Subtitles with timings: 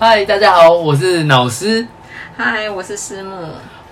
[0.00, 1.84] 嗨，大家好，我是老师。
[2.36, 3.34] 嗨，我是师母。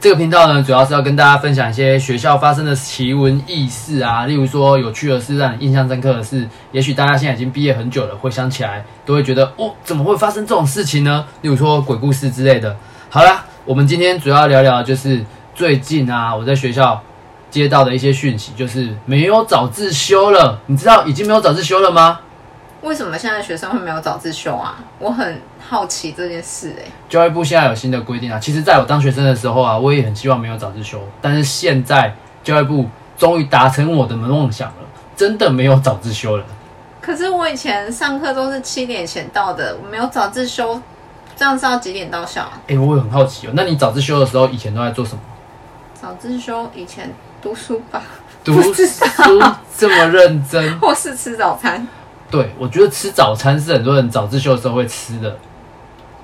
[0.00, 6.48] 这个频道呢，主要是要跟大家分享一些学校发生的奇闻异事啊，例如说有趣的事、让你印象深刻的事。
[6.72, 11.26] 也许大家现在已经毕业很久了，回想起来都会觉得哦，怎么会发生这种事情呢？
[11.42, 12.74] 例如说鬼故事之类的。
[13.10, 15.22] 好啦，我们今天主要聊聊就是
[15.54, 16.98] 最近啊，我在学校
[17.50, 20.58] 接到的一些讯息，就是没有早自修了。
[20.64, 22.20] 你知道已经没有早自修了吗？
[22.82, 24.78] 为什么现在学生会没有早自修啊？
[24.98, 26.90] 我很好奇这件事哎。
[27.08, 34.74] 教育部现在有新的规定啊，其实在我当学生的时候啊，我也很希望没有早自修，但是现在教育部终于达成我的梦想了，
[35.14, 36.44] 真的没有早自修了。
[37.02, 40.80] 可是我以前上课都是七点前到的，我没有早自修，
[41.36, 42.60] 这样是要几点到校啊？
[42.68, 45.20] 哎，我也很好奇哦，那你早自修的时候以前都在做什么？
[46.00, 48.02] 早自修以前读书吧，
[48.42, 48.72] 读书
[49.76, 51.86] 这么认真，或是吃早餐。
[52.30, 55.36] 对，我觉得吃早餐是很多人早自修的时候会吃的。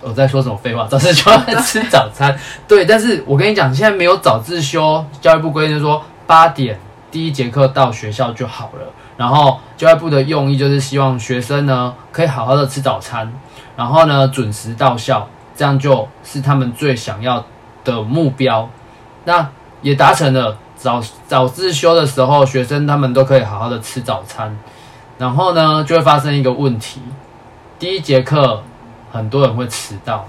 [0.00, 0.86] 我在说什么废话？
[0.88, 1.28] 早自修
[1.64, 2.86] 吃早餐， 对。
[2.86, 6.78] 但是我跟你讲，现在没有早自修，教育部规定说八点
[7.10, 8.92] 第一节课到学校就好了。
[9.16, 13.32] 然后教育部的用意就是希望学生呢可以好好的吃早餐，
[13.76, 17.44] 然后呢准时到校，这样就是他们最想要
[17.82, 18.70] 的目标。
[19.24, 19.48] 那
[19.82, 24.56] 也达成了，早早自修的时候，学生他们都可以好好的吃早餐。
[25.18, 27.02] 然后呢，就会发生一个问题，
[27.78, 28.62] 第一节课
[29.12, 30.26] 很多人会迟到。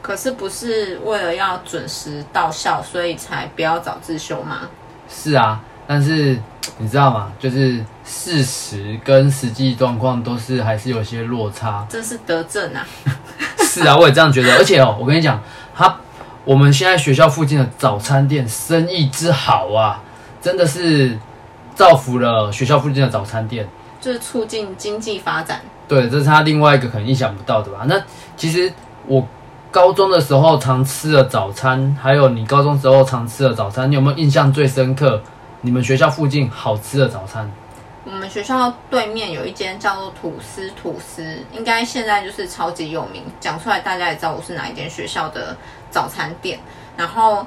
[0.00, 4.60] 可是不是为了要准时到校，所以才不要早自修吗？
[5.08, 6.38] 是啊，但是
[6.78, 7.30] 你知道吗？
[7.38, 11.86] 就是事实跟实际状况都是还是有些落差。
[11.88, 12.86] 这是德政啊。
[13.60, 14.54] 是啊，我也这样觉得。
[14.56, 15.40] 而且哦，我跟你讲，
[15.74, 15.94] 他
[16.44, 20.00] 我们现在学校附近的早餐店生意之好啊，
[20.40, 21.18] 真的是
[21.74, 23.68] 造福了学校附近的早餐店。
[24.00, 27.84] 就是促进经济发展，对，这是他另外一个可能意想不到的吧？
[27.86, 28.00] 那
[28.36, 28.72] 其实
[29.06, 29.26] 我
[29.70, 35.20] 高中的时候常吃的早餐，还有你高中时候常吃的早餐，你有没有印象最深刻？
[35.62, 37.50] 你们学校附近好吃的早餐？
[38.04, 45.56] 我们学校对面有一间叫做吐司吐司，应该现在就是超级有名，讲出来大家也知道我是哪一间学校的
[45.90, 46.60] 早餐店。
[46.96, 47.44] 然后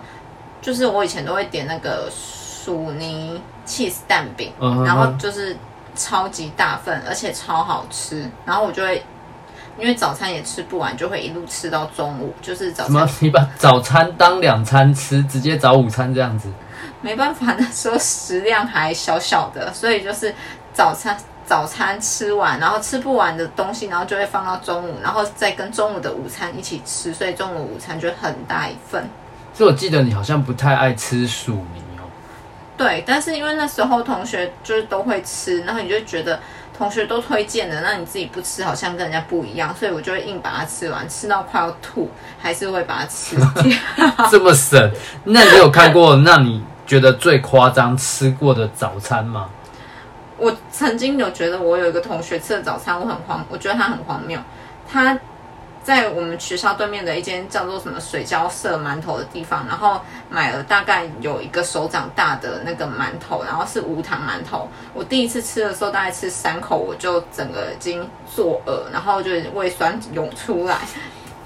[0.62, 5.56] 就是我以前都会点那个薯泥 cheese 蛋饼，然后就是。
[6.00, 8.26] 超级大份，而且超好吃。
[8.46, 9.04] 然后我就会，
[9.78, 12.34] 因为早餐也吃不完，就会一路吃到中午。
[12.42, 16.50] 就是早餐， 你把早餐当两餐吃，直接早午餐这样子？
[17.02, 20.34] 没办法，那时候食量还小小的，所以就是
[20.74, 27.14] 早餐早餐吃完，然后吃不完的东西，然后就会放到中午，然后再跟中午的午餐一起吃。
[27.14, 29.08] 所以中午午餐就很大一份。
[29.54, 31.84] 所以我记得你好像不太爱吃薯泥。
[32.80, 36.40] 对，但是因为那时候同学就是都会吃，然后你就觉得
[36.78, 42.10] 同学都推荐的，那你自己不吃好像跟人家不一样，所以我就会硬把它吃完，吃到快要吐，
[42.42, 43.78] 还是会把它吃掉。
[44.32, 44.90] 这么省？
[45.26, 49.50] 那你有看过那你觉得最夸张吃过的早餐吗？
[50.38, 54.40] 我曾经有觉得我有一个同学吃的早餐，我很荒，我觉得他很荒谬，
[54.90, 55.20] 他。
[55.84, 64.70] 在我们学校对面的一间叫做什么水饺社馒头的地方，然后买了大概有一个手掌大的那个馒头，然后是无糖馒头。
[64.94, 70.78] 我第一次吃的时候，大概吃三口，我就整个已经作呕，然后就胃酸涌出来。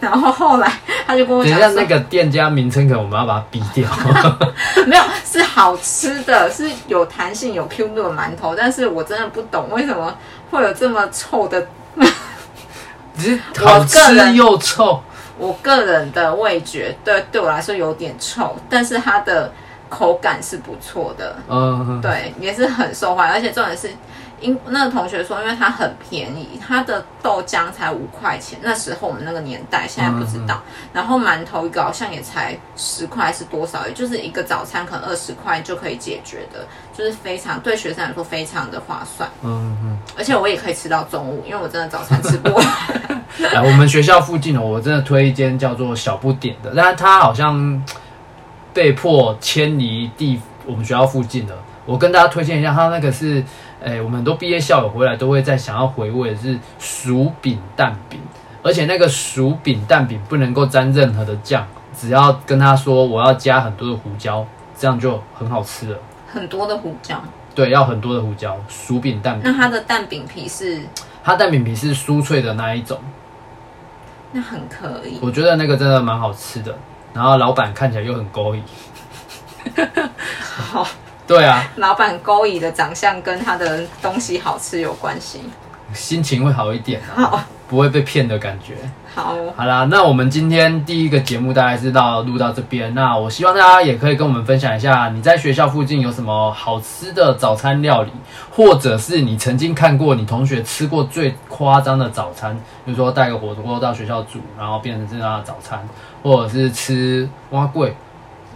[0.02, 0.70] 然后后来
[1.08, 3.90] 他就跟我讲，等下那个店家名称可能我们要把它逼掉。
[4.86, 8.54] 没有，是好吃的，是有弹性、有 Q 度的馒头。
[8.54, 10.14] 但是我真的不懂为什么
[10.52, 11.66] 会有这么臭的。
[13.18, 15.02] 只是好吃又臭，
[15.38, 19.52] 我个人的味觉对对我来说有点臭，但是它的
[19.94, 23.92] 口感是不错的，嗯，对，也是很受欢迎，而且重点是。
[24.42, 28.60] 因那个同学说，因为它很便宜，它的豆浆才五块钱。
[28.62, 30.62] 那时候我们那个年代，现在不知道。
[30.92, 33.88] 然后馒头一个好像也才十块，是多少？
[33.88, 39.30] 也就是一个早餐可能二十块就可以解决的，就是非常对学生来说非常的划算。
[39.44, 39.98] 嗯嗯。
[40.18, 42.66] 而且我也可以吃到中午，因为我真的早餐吃不完。
[43.38, 47.82] 来， 我们学校附近哦，我真的推一间叫做小不点的，但是它好像
[48.74, 51.56] 被迫迁离地我们学校附近的。
[51.86, 53.44] 我跟大家推荐一下，它那个是。
[53.86, 58.18] 哎，我们很多毕业校友回来都会在想要回味的是薯饼蛋饼，
[58.62, 64.48] 而且那个薯饼蛋饼不能够沾任何的酱，只要跟他说我要加很多的胡椒，
[64.80, 65.98] 这样就很好吃了。
[66.32, 67.22] 很多的胡椒。
[67.54, 68.56] 对，要很多的胡椒。
[68.70, 69.42] 薯饼蛋饼。
[69.44, 70.82] 那它的蛋饼皮是？
[71.22, 72.98] 它蛋饼皮是酥脆的那一种。
[74.32, 75.20] 那很可以。
[75.22, 76.74] 我觉得那个真的蛮好吃的。
[77.14, 78.64] 然后老板看起来又很勾引。
[80.42, 80.88] 好。
[81.26, 81.64] 对啊。
[81.78, 85.42] 老板勾引的长相跟他的东西好吃有关系。
[85.92, 87.02] 心情会好一点。
[87.16, 87.42] 好。
[87.66, 88.76] 不会被骗的感觉。
[89.16, 92.94] 好，好啦，那我们今天第一个节目大概是到录到这边。
[92.94, 98.12] 那我希望大家也可以跟我们分享一下，你在学校附近有什么好吃的早餐料理，
[98.52, 102.56] 或者是你曾经看过你同学吃过最夸张的早餐，
[102.86, 105.80] 比如说带个火锅到学校煮，然后变成这样的早餐，
[106.22, 107.96] 或者是吃蛙桂，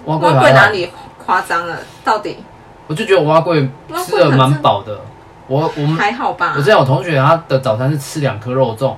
[0.05, 0.91] 蛙桂哪里
[1.25, 1.75] 夸张了？
[2.03, 2.37] 到底？
[2.85, 3.67] 我就觉得蛙桂
[4.05, 4.99] 吃的蛮饱的。
[5.47, 6.53] 我我们还好吧？
[6.55, 8.93] 我之前有同学他的早餐是吃两颗肉粽。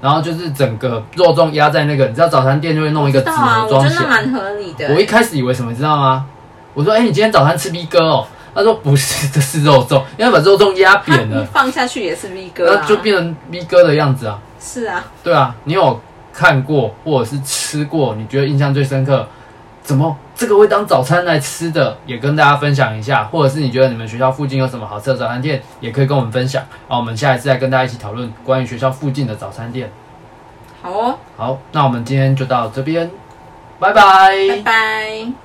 [0.00, 4.92] 然后就是整个肉粽压在那个，你知道早餐店就会弄一个纸盒装起来，蛮合理的。
[4.92, 6.26] 我一开始以为什么，你知道吗？
[6.74, 8.26] 我说，哎，你今天早餐吃 V 哥哦？
[8.54, 14.38] 他说不是，这是肉粽，因为把肉粽压扁了，放下去也是 V 哥，那就变成 V 哥的样子啊。
[14.60, 15.98] 是啊，对啊，你有
[16.34, 18.14] 看过或者是吃过？
[18.14, 19.26] 你觉得印象最深刻？
[19.84, 26.62] 怎么这个会当早餐来吃的，也跟大家分享一下，或者是你觉得你们学校附近有什么好吃的早餐店，也可以跟我们分享。
[26.88, 29.92] 啊，我们下一次再跟大家一起讨论关于学校附近的早餐店。
[30.80, 33.10] 好哦，好，那我们今天就到这边，
[33.78, 35.43] 拜拜，拜拜。